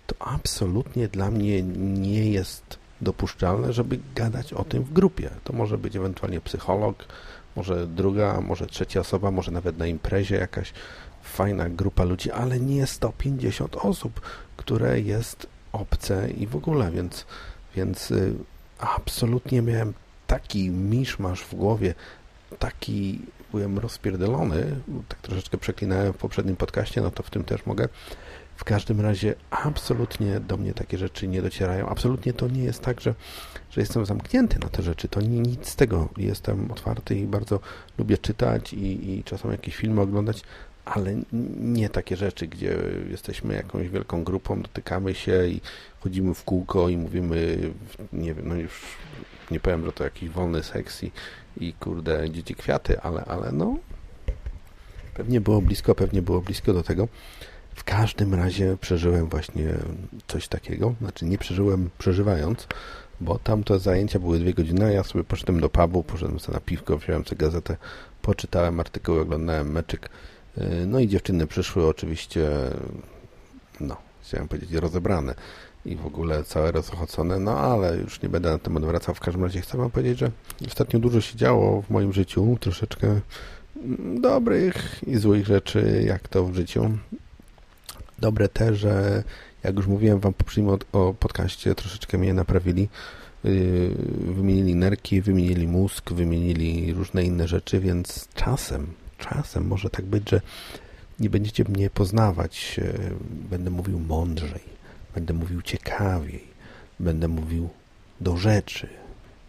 to 0.08 0.16
absolutnie 0.20 1.08
dla 1.08 1.32
mnie 1.32 1.63
nie 1.63 2.32
jest 2.32 2.80
dopuszczalne, 3.01 3.74
żeby 3.74 4.00
gadać 4.16 4.54
o 4.54 4.63
tym 4.63 4.84
w 4.84 4.94
grupie. 4.94 5.30
To 5.44 5.54
może 5.54 5.78
być 5.78 5.96
ewentualnie 5.96 6.42
psycholog, 6.42 7.06
może 7.56 7.88
druga, 7.88 8.42
może 8.42 8.68
trzecia 8.68 9.00
osoba, 9.00 9.32
może 9.32 9.51
nawet 9.51 9.78
na 9.78 9.88
imprezie 9.88 10.36
jakaś 10.36 10.74
fajna 11.24 11.70
grupa 11.70 12.04
ludzi, 12.04 12.32
ale 12.32 12.60
nie 12.60 12.88
150 12.88 13.75
osób, 13.75 14.22
które 14.58 15.00
jest 15.00 15.48
obce 15.72 16.32
i 16.32 16.48
w 16.48 16.56
ogóle, 16.56 16.92
więc, 16.92 17.25
więc 17.76 18.12
y, 18.12 18.34
absolutnie 18.80 19.62
miałem 19.62 19.94
taki 20.28 20.70
miszmasz 20.70 21.42
w 21.42 21.56
głowie, 21.56 21.94
taki 22.60 23.20
byłem 23.52 23.80
rozpierdolony, 23.80 24.76
tak 25.08 25.20
troszeczkę 25.22 25.58
przeklinałem 25.58 26.14
w 26.14 26.18
poprzednim 26.18 26.56
podcaście, 26.56 27.02
no 27.02 27.12
to 27.12 27.24
w 27.24 27.30
tym 27.30 27.44
też 27.44 27.66
mogę. 27.66 27.90
W 28.56 28.64
każdym 28.64 29.02
razie 29.02 29.36
absolutnie 29.52 30.40
do 30.40 30.58
mnie 30.58 30.74
takie 30.74 30.98
rzeczy 30.98 31.28
nie 31.28 31.42
docierają. 31.42 31.90
Absolutnie 31.90 32.34
to 32.34 32.48
nie 32.48 32.64
jest 32.64 32.82
tak, 32.82 33.02
że, 33.02 33.16
że 33.72 33.82
jestem 33.82 34.06
zamknięty 34.06 34.60
na 34.60 34.70
te 34.70 34.84
rzeczy. 34.84 35.08
To 35.08 35.22
ni- 35.22 35.40
nic 35.40 35.70
z 35.70 35.76
tego. 35.76 36.10
Jestem 36.18 36.72
otwarty 36.72 37.16
i 37.16 37.28
bardzo 37.28 37.60
lubię 37.98 38.18
czytać 38.18 38.74
i, 38.74 39.12
i 39.12 39.24
czasem 39.24 39.52
jakieś 39.52 39.76
filmy 39.76 40.02
oglądać, 40.02 40.42
ale 40.89 41.15
nie 41.60 41.89
takie 41.89 42.15
rzeczy, 42.15 42.48
gdzie 42.48 42.77
jesteśmy 43.10 43.53
jakąś 43.53 43.89
wielką 43.89 44.24
grupą, 44.24 44.62
dotykamy 44.62 45.15
się 45.15 45.48
i 45.48 45.62
chodzimy 46.00 46.34
w 46.34 46.43
kółko 46.43 46.89
i 46.89 46.98
mówimy, 46.98 47.58
nie 48.13 48.34
wiem, 48.34 48.48
no 48.48 48.55
już 48.55 48.81
nie 49.51 49.60
powiem, 49.60 49.86
że 49.86 49.91
to 49.91 50.03
jakiś 50.03 50.29
wolny 50.29 50.63
seks 50.63 51.03
i, 51.03 51.12
i 51.58 51.74
kurde 51.74 52.29
dzieci 52.29 52.55
kwiaty, 52.55 53.01
ale, 53.01 53.25
ale 53.25 53.51
no 53.51 53.77
pewnie 55.13 55.41
było 55.41 55.62
blisko, 55.62 55.96
pewnie 55.96 56.22
było 56.22 56.41
blisko 56.41 56.74
do 56.74 56.84
tego. 56.84 57.08
W 57.75 57.84
każdym 57.84 58.34
razie 58.34 58.77
przeżyłem 58.81 59.29
właśnie 59.29 59.74
coś 60.27 60.48
takiego, 60.48 60.96
znaczy 61.01 61.25
nie 61.25 61.38
przeżyłem 61.38 61.89
przeżywając, 61.98 62.67
bo 63.22 63.39
tam 63.39 63.63
te 63.63 63.79
zajęcia 63.79 64.19
były 64.19 64.39
dwie 64.39 64.53
godziny, 64.53 64.86
a 64.86 64.91
ja 64.91 65.03
sobie 65.03 65.24
poszedłem 65.24 65.60
do 65.60 65.69
pubu, 65.69 66.03
poszedłem 66.03 66.39
sobie 66.39 66.53
na 66.53 66.60
piwko, 66.60 66.98
wziąłem 66.98 67.25
sobie 67.25 67.38
gazetę, 67.38 67.77
poczytałem 68.22 68.79
artykuły, 68.79 69.22
oglądałem 69.22 69.72
meczyk, 69.72 70.10
no 70.88 71.00
i 71.00 71.08
dziewczyny 71.08 71.48
przyszły 71.48 71.88
oczywiście, 71.88 72.48
no, 73.80 73.98
chciałem 74.24 74.48
powiedzieć 74.48 74.72
rozebrane 74.74 75.36
i 75.86 75.96
w 75.96 76.06
ogóle 76.06 76.44
całe 76.44 76.72
rozochocone, 76.72 77.39
no 77.39 77.58
ale 77.60 77.98
już 77.98 78.22
nie 78.22 78.30
będę 78.30 78.50
na 78.51 78.58
temat 78.58 78.86
wracał, 78.86 79.16
w 79.16 79.20
każdym 79.20 79.44
razie 79.44 79.62
chcę 79.62 79.78
wam 79.78 79.92
powiedzieć, 79.92 80.20
że 80.20 80.32
ostatnio 80.68 81.00
dużo 81.00 81.22
się 81.22 81.38
działo 81.38 81.82
w 81.82 81.89
moim 81.89 82.13
życiu, 82.13 82.58
troszeczkę 82.60 83.20
dobrych 84.22 85.04
i 85.08 85.18
złych 85.18 85.46
rzeczy, 85.46 86.04
jak 86.06 86.28
to 86.28 86.46
w 86.46 86.56
życiu. 86.56 86.92
Dobre 88.20 88.50
te, 88.50 88.75
że 88.75 89.24
jak 89.63 89.75
już 89.75 89.88
mówiłem 89.88 90.20
wam 90.20 90.34
poprzednim 90.34 90.74
od- 90.74 90.86
o 90.92 91.13
podcaście, 91.13 91.75
troszeczkę 91.75 92.18
mnie 92.18 92.34
naprawili. 92.34 92.89
Yy, 93.44 93.89
Wymienili 94.34 94.75
nerki, 94.75 95.22
wymienili 95.22 95.68
mózg, 95.68 96.12
wymienili 96.12 96.94
różne 96.94 97.24
inne 97.24 97.48
rzeczy, 97.48 97.80
więc 97.80 98.28
czasem, 98.34 98.88
czasem 99.20 99.68
może 99.68 99.90
tak 99.90 100.06
być, 100.06 100.30
że 100.30 100.42
nie 101.20 101.30
będziecie 101.30 101.64
mnie 101.64 101.90
poznawać. 101.90 102.78
yy, 102.78 103.14
Będę 103.50 103.70
mówił 103.70 104.00
mądrzej, 104.00 104.64
będę 105.16 105.34
mówił 105.34 105.62
ciekawiej, 105.62 106.44
będę 107.00 107.28
mówił 107.28 107.70
do 108.22 108.38
rzeczy. 108.38 108.90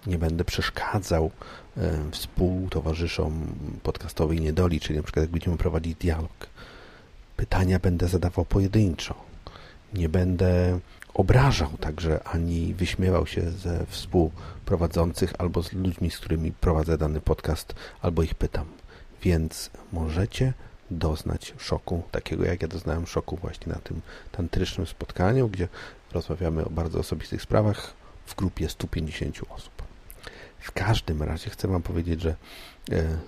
Nie 0.07 0.19
będę 0.19 0.45
przeszkadzał 0.45 1.31
e, 1.77 2.11
współtowarzyszom 2.11 3.47
podcastowej 3.83 4.41
niedoli, 4.41 4.81
czyli 4.81 4.97
na 4.97 5.03
przykład 5.03 5.23
jak 5.23 5.31
będziemy 5.31 5.57
prowadzić 5.57 5.95
dialog. 5.95 6.47
Pytania 7.37 7.79
będę 7.79 8.09
zadawał 8.09 8.45
pojedynczo. 8.45 9.15
Nie 9.95 10.09
będę 10.09 10.79
obrażał 11.15 11.71
także 11.81 12.25
ani 12.25 12.75
wyśmiewał 12.75 13.27
się 13.27 13.51
ze 13.51 13.87
współprowadzących 13.87 15.33
albo 15.39 15.63
z 15.63 15.73
ludźmi, 15.73 16.11
z 16.11 16.19
którymi 16.19 16.53
prowadzę 16.53 16.99
dany 16.99 17.21
podcast, 17.21 17.75
albo 18.03 18.23
ich 18.23 18.35
pytam. 18.35 18.67
Więc 19.23 19.71
możecie 19.93 20.53
doznać 20.91 21.55
szoku, 21.59 22.03
takiego 22.11 22.45
jak 22.45 22.63
ja 22.63 22.69
doznałem 22.69 23.07
szoku 23.07 23.37
właśnie 23.37 23.73
na 23.73 23.79
tym 23.79 24.01
tantrycznym 24.33 24.87
spotkaniu, 24.87 25.49
gdzie 25.49 25.69
rozmawiamy 26.13 26.65
o 26.65 26.71
bardzo 26.71 26.99
osobistych 26.99 27.43
sprawach 27.43 27.93
w 28.27 28.35
grupie 28.35 28.69
150 28.69 29.41
osób. 29.51 29.83
W 30.61 30.73
każdym 30.73 31.23
razie 31.23 31.51
chcę 31.51 31.69
Wam 31.69 31.83
powiedzieć, 31.83 32.21
że 32.21 32.31
e, 32.31 32.37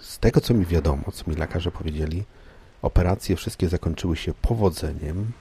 z 0.00 0.18
tego 0.18 0.40
co 0.40 0.54
mi 0.54 0.66
wiadomo, 0.66 1.02
co 1.12 1.30
mi 1.30 1.36
lekarze 1.36 1.70
powiedzieli, 1.70 2.24
operacje 2.82 3.36
wszystkie 3.36 3.68
zakończyły 3.68 4.16
się 4.16 4.34
powodzeniem, 4.34 5.32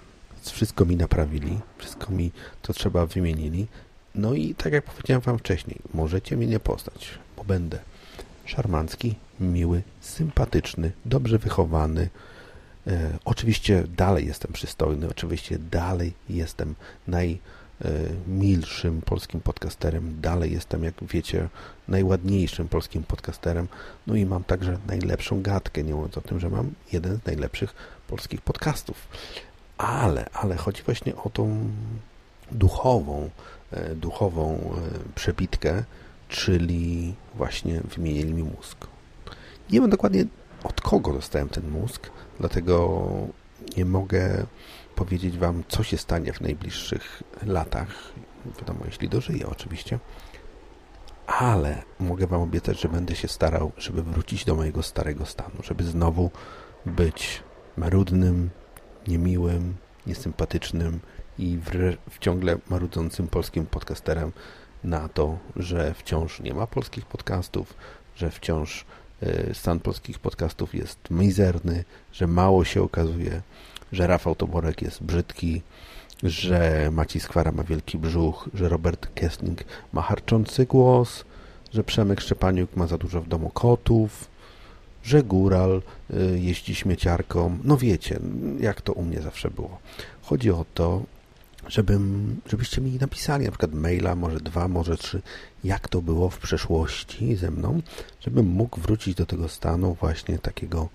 wszystko 0.42 0.86
mi 0.86 0.96
naprawili, 0.96 1.60
wszystko 1.78 2.12
mi 2.12 2.32
to 2.62 2.74
trzeba 2.74 3.06
wymienili. 3.06 3.68
No 4.16 4.34
i 4.34 4.56
tak 4.56 4.74
jak 4.74 4.84
powiedziałem 4.84 5.22
Wam 5.22 5.40
wcześniej, 5.40 5.80
możecie 5.94 6.38
mnie 6.38 6.48
nie 6.48 6.60
poznać, 6.60 7.20
bo 7.38 7.44
będę 7.44 7.80
szarmancki, 8.46 9.16
miły, 9.42 9.82
sympatyczny, 10.02 10.92
dobrze 11.06 11.38
wychowany. 11.38 12.10
E, 12.88 13.18
oczywiście 13.26 13.84
dalej 13.98 14.28
jestem 14.28 14.54
przystojny, 14.54 15.10
oczywiście 15.10 15.60
dalej 15.60 16.14
jestem 16.30 16.76
najmilszym 17.08 19.02
polskim 19.02 19.42
podcasterem, 19.42 20.22
dalej 20.22 20.52
jestem, 20.52 20.84
jak 20.84 20.94
wiecie, 21.02 21.50
najładniejszym 21.88 22.68
polskim 22.68 23.04
podcasterem. 23.04 23.68
No 24.08 24.16
i 24.16 24.26
mam 24.26 24.44
także 24.44 24.78
najlepszą 24.88 25.42
gadkę, 25.42 25.84
nie 25.84 25.94
mówiąc 25.96 26.18
o 26.18 26.22
tym, 26.22 26.40
że 26.40 26.50
mam 26.50 26.74
jeden 26.92 27.18
z 27.18 27.26
najlepszych 27.26 27.74
polskich 28.08 28.42
podcastów. 28.42 29.08
Ale, 29.78 30.30
ale 30.34 30.56
chodzi 30.56 30.84
właśnie 30.84 31.16
o 31.16 31.30
tą 31.30 31.70
duchową, 32.52 33.30
e, 33.72 33.96
duchową 33.96 34.54
e, 34.56 35.14
przebitkę, 35.16 35.84
czyli 36.30 37.14
właśnie 37.36 37.82
wymienili 37.96 38.34
mi 38.34 38.44
mózg. 38.44 38.91
Nie 39.72 39.82
wiem 39.82 39.90
dokładnie 39.90 40.26
od 40.64 40.82
kogo 40.82 41.14
dostałem 41.14 41.50
ten 41.50 41.70
mózg, 41.70 42.10
dlatego 42.40 43.02
nie 43.78 43.86
mogę 43.86 44.46
powiedzieć 44.96 45.38
Wam, 45.38 45.64
co 45.68 45.84
się 45.84 45.98
stanie 45.98 46.34
w 46.34 46.42
najbliższych 46.42 47.24
latach. 47.46 47.88
Wiadomo, 48.60 48.80
jeśli 48.86 49.10
dożyję 49.10 49.48
oczywiście. 49.48 50.00
ale 51.28 51.84
mogę 52.00 52.28
Wam 52.28 52.42
obiecać, 52.42 52.82
że 52.82 52.90
będę 52.90 53.16
się 53.16 53.28
starał, 53.28 53.72
żeby 53.78 54.04
wrócić 54.04 54.46
do 54.46 54.56
mojego 54.56 54.84
starego 54.84 55.26
stanu, 55.26 55.56
żeby 55.64 55.84
znowu 55.84 56.32
być 56.86 57.44
marudnym, 57.78 58.50
niemiłym, 59.08 59.76
niesympatycznym 60.08 61.00
i 61.40 61.60
wre- 61.60 61.98
w 62.10 62.20
ciągle 62.20 62.58
marudzącym 62.70 63.28
polskim 63.28 63.66
podcasterem 63.66 64.32
na 64.84 65.10
to, 65.10 65.38
że 65.56 65.94
wciąż 65.94 66.40
nie 66.40 66.54
ma 66.54 66.68
polskich 66.68 67.06
podcastów, 67.06 67.74
że 68.16 68.32
wciąż 68.32 68.86
stan 69.54 69.80
polskich 69.80 70.20
podcastów 70.20 70.76
jest 70.76 71.00
mizerny, 71.12 71.84
że 72.14 72.28
mało 72.28 72.66
się 72.66 72.82
okazuje, 72.84 73.42
że 73.92 74.08
Rafał 74.08 74.36
Toborek 74.36 74.82
jest 74.82 75.04
brzydki, 75.04 75.62
że 76.24 76.90
Maciej 76.92 77.22
Skwara 77.22 77.52
ma 77.52 77.64
wielki 77.64 77.98
brzuch, 77.98 78.50
że 78.54 78.70
Robert 78.70 79.08
Kessling 79.16 79.64
ma 79.94 80.02
harczący 80.02 80.66
głos, 80.66 81.26
że 81.74 81.84
Przemek 81.84 82.22
Szczepaniuk 82.22 82.76
ma 82.76 82.88
za 82.88 82.98
dużo 82.98 83.22
w 83.22 83.28
domu 83.28 83.50
kotów, 83.50 84.28
że 85.04 85.24
Góral 85.24 85.82
y, 86.14 86.40
jeździ 86.40 86.76
śmieciarką. 86.76 87.58
No 87.64 87.78
wiecie, 87.78 88.20
jak 88.60 88.82
to 88.82 88.94
u 88.94 89.04
mnie 89.04 89.22
zawsze 89.22 89.52
było. 89.52 89.80
Chodzi 90.22 90.52
o 90.52 90.66
to, 90.74 91.02
żebym, 91.68 92.36
żebyście 92.46 92.82
mi 92.82 92.92
napisali 92.92 93.46
na 93.46 93.52
przykład 93.52 93.74
maila, 93.74 94.16
może 94.16 94.40
dwa, 94.40 94.68
może 94.68 94.98
trzy, 94.98 95.22
jak 95.64 95.88
to 95.88 96.02
było 96.02 96.30
w 96.30 96.38
przeszłości 96.38 97.36
ze 97.36 97.52
mną, 97.52 97.82
żebym 98.20 98.46
mógł 98.46 98.80
wrócić 98.80 99.16
do 99.16 99.26
tego 99.26 99.50
stanu 99.50 99.98
właśnie 100.00 100.40
takiego 100.40 100.90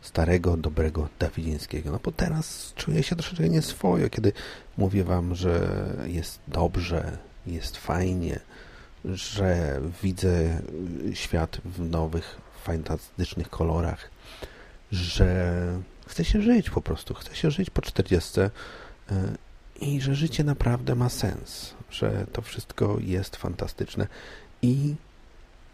starego, 0.00 0.56
dobrego 0.56 1.08
Dawidzińskiego. 1.18 1.90
No 1.90 2.00
bo 2.04 2.12
teraz 2.12 2.72
czuję 2.76 3.02
się 3.02 3.16
troszeczkę 3.16 3.48
nieswojo, 3.48 4.10
kiedy 4.10 4.32
mówię 4.78 5.04
wam, 5.04 5.34
że 5.34 5.70
jest 6.06 6.40
dobrze, 6.48 7.18
jest 7.46 7.76
fajnie, 7.76 8.40
że 9.04 9.80
widzę 10.02 10.60
świat 11.14 11.60
w 11.64 11.90
nowych, 11.90 12.36
fantastycznych 12.64 13.50
kolorach, 13.50 14.10
że 14.92 15.56
chce 16.06 16.24
się 16.24 16.42
żyć 16.42 16.70
po 16.70 16.80
prostu, 16.80 17.14
chce 17.14 17.36
się 17.36 17.50
żyć 17.50 17.70
po 17.70 17.82
40 17.82 18.40
y, 18.40 18.50
i 19.80 20.00
że 20.00 20.14
życie 20.14 20.44
naprawdę 20.44 20.94
ma 20.94 21.08
sens, 21.08 21.74
że 21.90 22.26
to 22.32 22.42
wszystko 22.42 22.96
jest 23.00 23.36
fantastyczne 23.36 24.06
i 24.62 24.94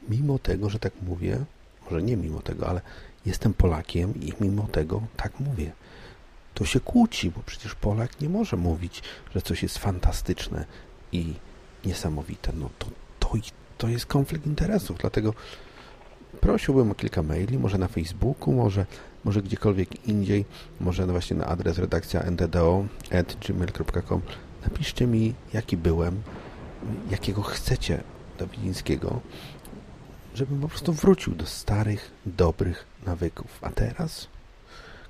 mimo 0.09 0.39
tego, 0.39 0.71
że 0.71 0.79
tak 0.79 0.93
mówię, 1.03 1.45
może 1.85 2.03
nie 2.03 2.17
mimo 2.17 2.43
tego, 2.43 2.69
ale 2.69 2.81
jestem 3.27 3.55
Polakiem 3.55 4.21
i 4.21 4.33
mimo 4.41 4.63
tego 4.63 5.03
tak 5.17 5.41
mówię. 5.41 5.73
To 6.55 6.65
się 6.65 6.81
kłóci, 6.81 7.31
bo 7.31 7.43
przecież 7.47 7.75
Polak 7.75 8.21
nie 8.21 8.29
może 8.29 8.57
mówić, 8.57 9.03
że 9.35 9.43
coś 9.43 9.63
jest 9.63 9.79
fantastyczne 9.79 10.65
i 11.13 11.35
niesamowite. 11.85 12.53
No 12.55 12.71
to, 12.79 12.87
to, 13.19 13.33
to 13.79 13.89
jest 13.89 14.07
konflikt 14.07 14.47
interesów, 14.47 14.99
dlatego 14.99 15.35
prosiłbym 16.41 16.91
o 16.91 16.95
kilka 16.95 17.23
maili, 17.23 17.59
może 17.59 17.79
na 17.79 17.89
Facebooku, 17.89 18.55
może, 18.55 18.87
może 19.27 19.43
gdziekolwiek 19.43 20.09
indziej, 20.09 20.45
może 20.81 21.07
właśnie 21.07 21.37
na 21.37 21.47
adres 21.47 21.79
redakcja 21.79 22.23
napiszcie 24.63 25.07
mi, 25.07 25.35
jaki 25.53 25.77
byłem, 25.77 26.23
jakiego 27.11 27.43
chcecie 27.43 28.03
Dawidzińskiego, 28.39 29.21
żebym 30.35 30.61
po 30.61 30.69
prostu 30.69 30.93
wrócił 30.93 31.35
do 31.35 31.47
starych, 31.47 32.11
dobrych 32.27 32.87
nawyków. 33.07 33.59
A 33.63 33.71
teraz, 33.71 34.29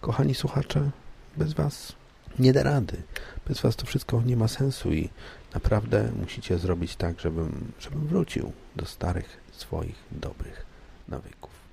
kochani 0.01 0.35
słuchacze, 0.35 0.91
bez 1.37 1.53
Was 1.53 1.93
nie 2.39 2.53
da 2.53 2.63
rady. 2.63 3.03
Bez 3.49 3.61
Was 3.61 3.77
to 3.77 3.87
wszystko 3.87 4.23
nie 4.23 4.37
ma 4.37 4.49
sensu 4.49 4.93
i 4.93 5.09
naprawdę 5.55 6.13
musicie 6.21 6.59
zrobić 6.59 6.97
tak, 6.97 7.21
żebym, 7.21 7.73
żebym 7.81 8.07
wrócił 8.07 8.53
do 8.77 8.87
starych, 8.87 9.37
swoich, 9.53 9.97
dobrych 10.11 10.67
nawyków. 11.09 11.66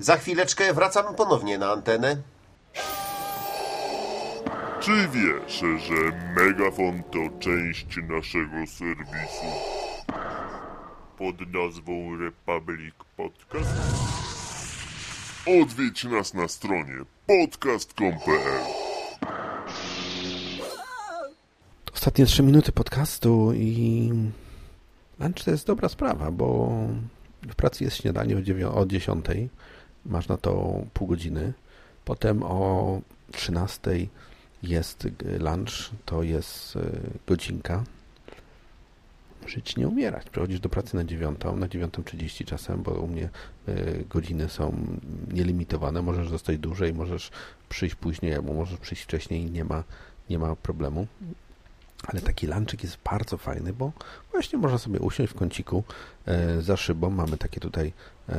Za 0.00 0.16
chwileczkę 0.16 0.74
wracamy 0.74 1.16
ponownie 1.16 1.58
na 1.58 1.72
antenę. 1.72 2.16
Czy 4.80 5.08
wiesz, 5.08 5.62
że 5.86 5.94
Megafon 6.36 7.02
to 7.02 7.38
część 7.40 7.86
naszego 7.96 8.66
serwisu 8.66 9.46
pod 11.18 11.52
nazwą 11.52 12.16
Republic 12.16 12.94
Podcast? 13.16 13.70
Odwiedź 15.62 16.04
nas 16.04 16.34
na 16.34 16.48
stronie 16.48 16.94
podcast.com.pl 17.26 18.62
Ostatnie 21.94 22.26
trzy 22.26 22.42
minuty 22.42 22.72
podcastu 22.72 23.52
i 23.52 24.10
lunch 25.18 25.44
to 25.44 25.50
jest 25.50 25.66
dobra 25.66 25.88
sprawa, 25.88 26.30
bo 26.30 26.70
w 27.42 27.54
pracy 27.54 27.84
jest 27.84 27.96
śniadanie 27.96 28.36
o 28.74 28.86
10, 28.86 29.26
masz 30.06 30.28
na 30.28 30.36
to 30.36 30.82
pół 30.94 31.08
godziny, 31.08 31.52
potem 32.04 32.42
o 32.42 33.00
13 33.32 33.90
jest 34.62 35.08
lunch, 35.38 35.90
to 36.04 36.22
jest 36.22 36.76
y, 36.76 36.80
godzinka. 37.26 37.84
Żyć 39.46 39.76
nie 39.76 39.88
umierać. 39.88 40.30
Przychodzisz 40.30 40.60
do 40.60 40.68
pracy 40.68 40.96
na 40.96 41.04
9, 41.04 41.40
na 41.44 41.66
9.30 41.66 42.44
czasem, 42.44 42.82
bo 42.82 42.90
u 42.90 43.06
mnie 43.06 43.28
y, 43.68 44.04
godziny 44.10 44.48
są 44.48 44.86
nielimitowane. 45.32 46.02
Możesz 46.02 46.28
zostać 46.28 46.58
dłużej, 46.58 46.94
możesz 46.94 47.30
przyjść 47.68 47.94
później, 47.94 48.34
albo 48.34 48.52
możesz 48.52 48.78
przyjść 48.78 49.02
wcześniej, 49.02 49.50
nie 49.50 49.64
ma, 49.64 49.84
nie 50.30 50.38
ma 50.38 50.56
problemu. 50.56 51.06
Ale 52.06 52.20
taki 52.20 52.46
lunchik 52.46 52.82
jest 52.82 52.98
bardzo 53.04 53.36
fajny, 53.36 53.72
bo 53.72 53.92
właśnie 54.30 54.58
można 54.58 54.78
sobie 54.78 54.98
usiąść 54.98 55.32
w 55.32 55.36
kąciku 55.36 55.84
e, 56.26 56.62
za 56.62 56.76
szybą. 56.76 57.10
Mamy 57.10 57.36
takie 57.36 57.60
tutaj 57.60 57.92
e, 58.28 58.36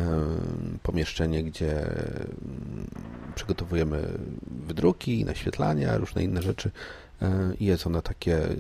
pomieszczenie, 0.84 1.44
gdzie 1.44 1.86
mm, 1.86 2.88
przygotowujemy 3.36 4.08
wydruki, 4.68 5.26
naświetlania, 5.26 5.98
różne 5.98 6.24
inne 6.24 6.42
rzeczy. 6.42 6.72
E, 7.22 7.54
jest 7.60 7.88
ono 7.88 8.02
takie 8.02 8.38
e, 8.46 8.56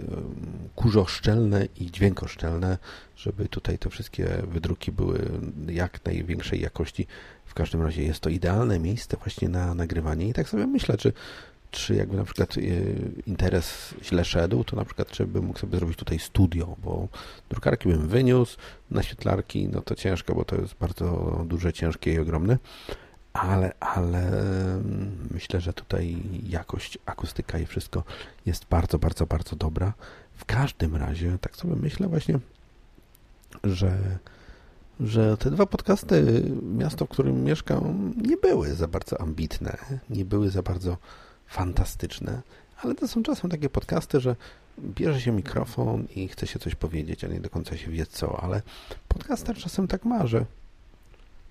kurzoszczelne 0.75 1.67
i 1.79 1.91
dźwiękoszczelne, 1.91 2.77
żeby 3.15 3.47
tutaj 3.47 3.77
te 3.77 3.89
wszystkie 3.89 4.27
wydruki 4.47 4.91
były 4.91 5.19
jak 5.67 6.05
największej 6.05 6.61
jakości. 6.61 7.07
W 7.45 7.53
każdym 7.53 7.81
razie 7.81 8.03
jest 8.03 8.19
to 8.19 8.29
idealne 8.29 8.79
miejsce 8.79 9.17
właśnie 9.17 9.49
na 9.49 9.73
nagrywanie. 9.75 10.27
I 10.27 10.33
tak 10.33 10.49
sobie 10.49 10.67
myślę, 10.67 10.97
czy 10.97 11.13
czy 11.71 11.95
jakby 11.95 12.17
na 12.17 12.23
przykład 12.23 12.57
y, 12.57 13.11
interes 13.27 13.95
źle 14.03 14.25
szedł, 14.25 14.63
to 14.63 14.75
na 14.75 14.85
przykład 14.85 15.11
czy 15.11 15.27
bym 15.27 15.45
mógł 15.45 15.59
sobie 15.59 15.77
zrobić 15.77 15.97
tutaj 15.97 16.19
studio, 16.19 16.75
bo 16.83 17.07
drukarki 17.49 17.89
bym 17.89 18.07
wyniósł, 18.07 18.57
naświetlarki, 18.91 19.67
no 19.67 19.81
to 19.81 19.95
ciężko, 19.95 20.35
bo 20.35 20.45
to 20.45 20.55
jest 20.55 20.75
bardzo 20.75 21.37
duże, 21.45 21.73
ciężkie 21.73 22.13
i 22.13 22.19
ogromne, 22.19 22.57
ale, 23.33 23.71
ale 23.79 24.27
mm, 24.27 25.27
myślę, 25.31 25.61
że 25.61 25.73
tutaj 25.73 26.17
jakość, 26.43 26.97
akustyka 27.05 27.59
i 27.59 27.65
wszystko 27.65 28.03
jest 28.45 28.65
bardzo, 28.65 28.99
bardzo, 28.99 29.25
bardzo 29.25 29.55
dobra. 29.55 29.93
W 30.33 30.45
każdym 30.45 30.95
razie, 30.95 31.37
tak 31.41 31.55
sobie 31.55 31.75
myślę 31.75 32.07
właśnie, 32.07 32.39
że 33.63 34.19
że 34.99 35.37
te 35.37 35.51
dwa 35.51 35.65
podcasty, 35.65 36.43
miasto, 36.77 37.05
w 37.05 37.09
którym 37.09 37.43
mieszkam, 37.43 38.13
nie 38.17 38.37
były 38.37 38.73
za 38.73 38.87
bardzo 38.87 39.21
ambitne, 39.21 39.77
nie 40.09 40.25
były 40.25 40.49
za 40.49 40.63
bardzo 40.63 40.97
fantastyczne, 41.51 42.41
ale 42.77 42.95
to 42.95 43.07
są 43.07 43.23
czasem 43.23 43.49
takie 43.49 43.69
podcasty, 43.69 44.19
że 44.19 44.35
bierze 44.79 45.21
się 45.21 45.31
mikrofon 45.31 46.07
i 46.15 46.27
chce 46.27 46.47
się 46.47 46.59
coś 46.59 46.75
powiedzieć, 46.75 47.23
a 47.23 47.27
nie 47.27 47.39
do 47.39 47.49
końca 47.49 47.77
się 47.77 47.91
wie 47.91 48.05
co, 48.05 48.43
ale 48.43 48.61
podcaster 49.07 49.57
czasem 49.57 49.87
tak 49.87 50.05
ma, 50.05 50.27
że 50.27 50.45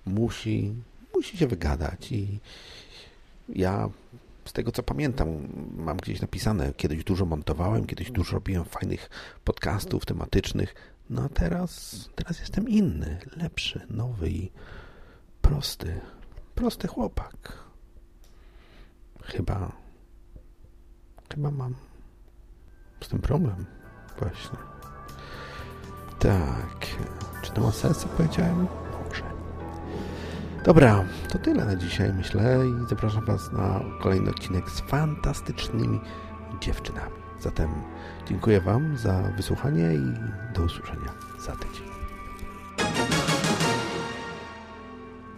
musi, 0.05 0.73
musi 1.15 1.37
się 1.37 1.47
wygadać 1.47 2.11
i 2.11 2.39
ja 3.49 3.89
z 4.45 4.53
tego 4.53 4.71
co 4.71 4.83
pamiętam, 4.83 5.47
mam 5.77 5.97
gdzieś 5.97 6.21
napisane, 6.21 6.73
kiedyś 6.77 7.03
dużo 7.03 7.25
montowałem, 7.25 7.85
kiedyś 7.85 8.11
dużo 8.11 8.33
robiłem 8.33 8.65
fajnych 8.65 9.09
podcastów 9.43 10.05
tematycznych, 10.05 10.75
no 11.09 11.23
a 11.23 11.29
teraz, 11.29 11.99
teraz 12.15 12.39
jestem 12.39 12.69
inny, 12.69 13.17
lepszy, 13.37 13.81
nowy 13.89 14.29
i 14.29 14.51
prosty, 15.41 16.01
prosty 16.55 16.87
chłopak. 16.87 17.53
Chyba, 19.23 19.80
chyba 21.35 21.51
mam 21.51 21.75
z 23.01 23.07
tym 23.07 23.19
problem, 23.19 23.65
właśnie. 24.19 24.57
Tak, 26.19 26.87
czy 27.41 27.51
to 27.51 27.61
ma 27.61 27.71
sens, 27.71 27.97
co 27.97 28.07
powiedziałem? 28.07 28.67
Może. 29.07 29.23
Dobra, 30.63 31.05
to 31.29 31.39
tyle 31.39 31.65
na 31.65 31.75
dzisiaj, 31.75 32.13
myślę, 32.13 32.59
i 32.67 32.89
zapraszam 32.89 33.25
Was 33.25 33.51
na 33.51 33.79
kolejny 34.01 34.29
odcinek 34.29 34.69
z 34.69 34.79
fantastycznymi 34.79 35.99
dziewczynami. 36.61 37.15
Zatem 37.39 37.69
dziękuję 38.27 38.61
Wam 38.61 38.97
za 38.97 39.21
wysłuchanie 39.37 39.93
i 39.93 40.13
do 40.53 40.63
usłyszenia 40.63 41.13
za 41.45 41.55
tydzień. 41.55 41.91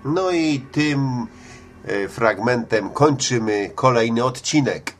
No 0.05 0.31
i 0.31 0.59
tym 0.59 1.27
e, 1.85 2.07
fragmentem 2.07 2.89
kończymy 2.89 3.71
kolejny 3.75 4.23
odcinek. 4.23 4.92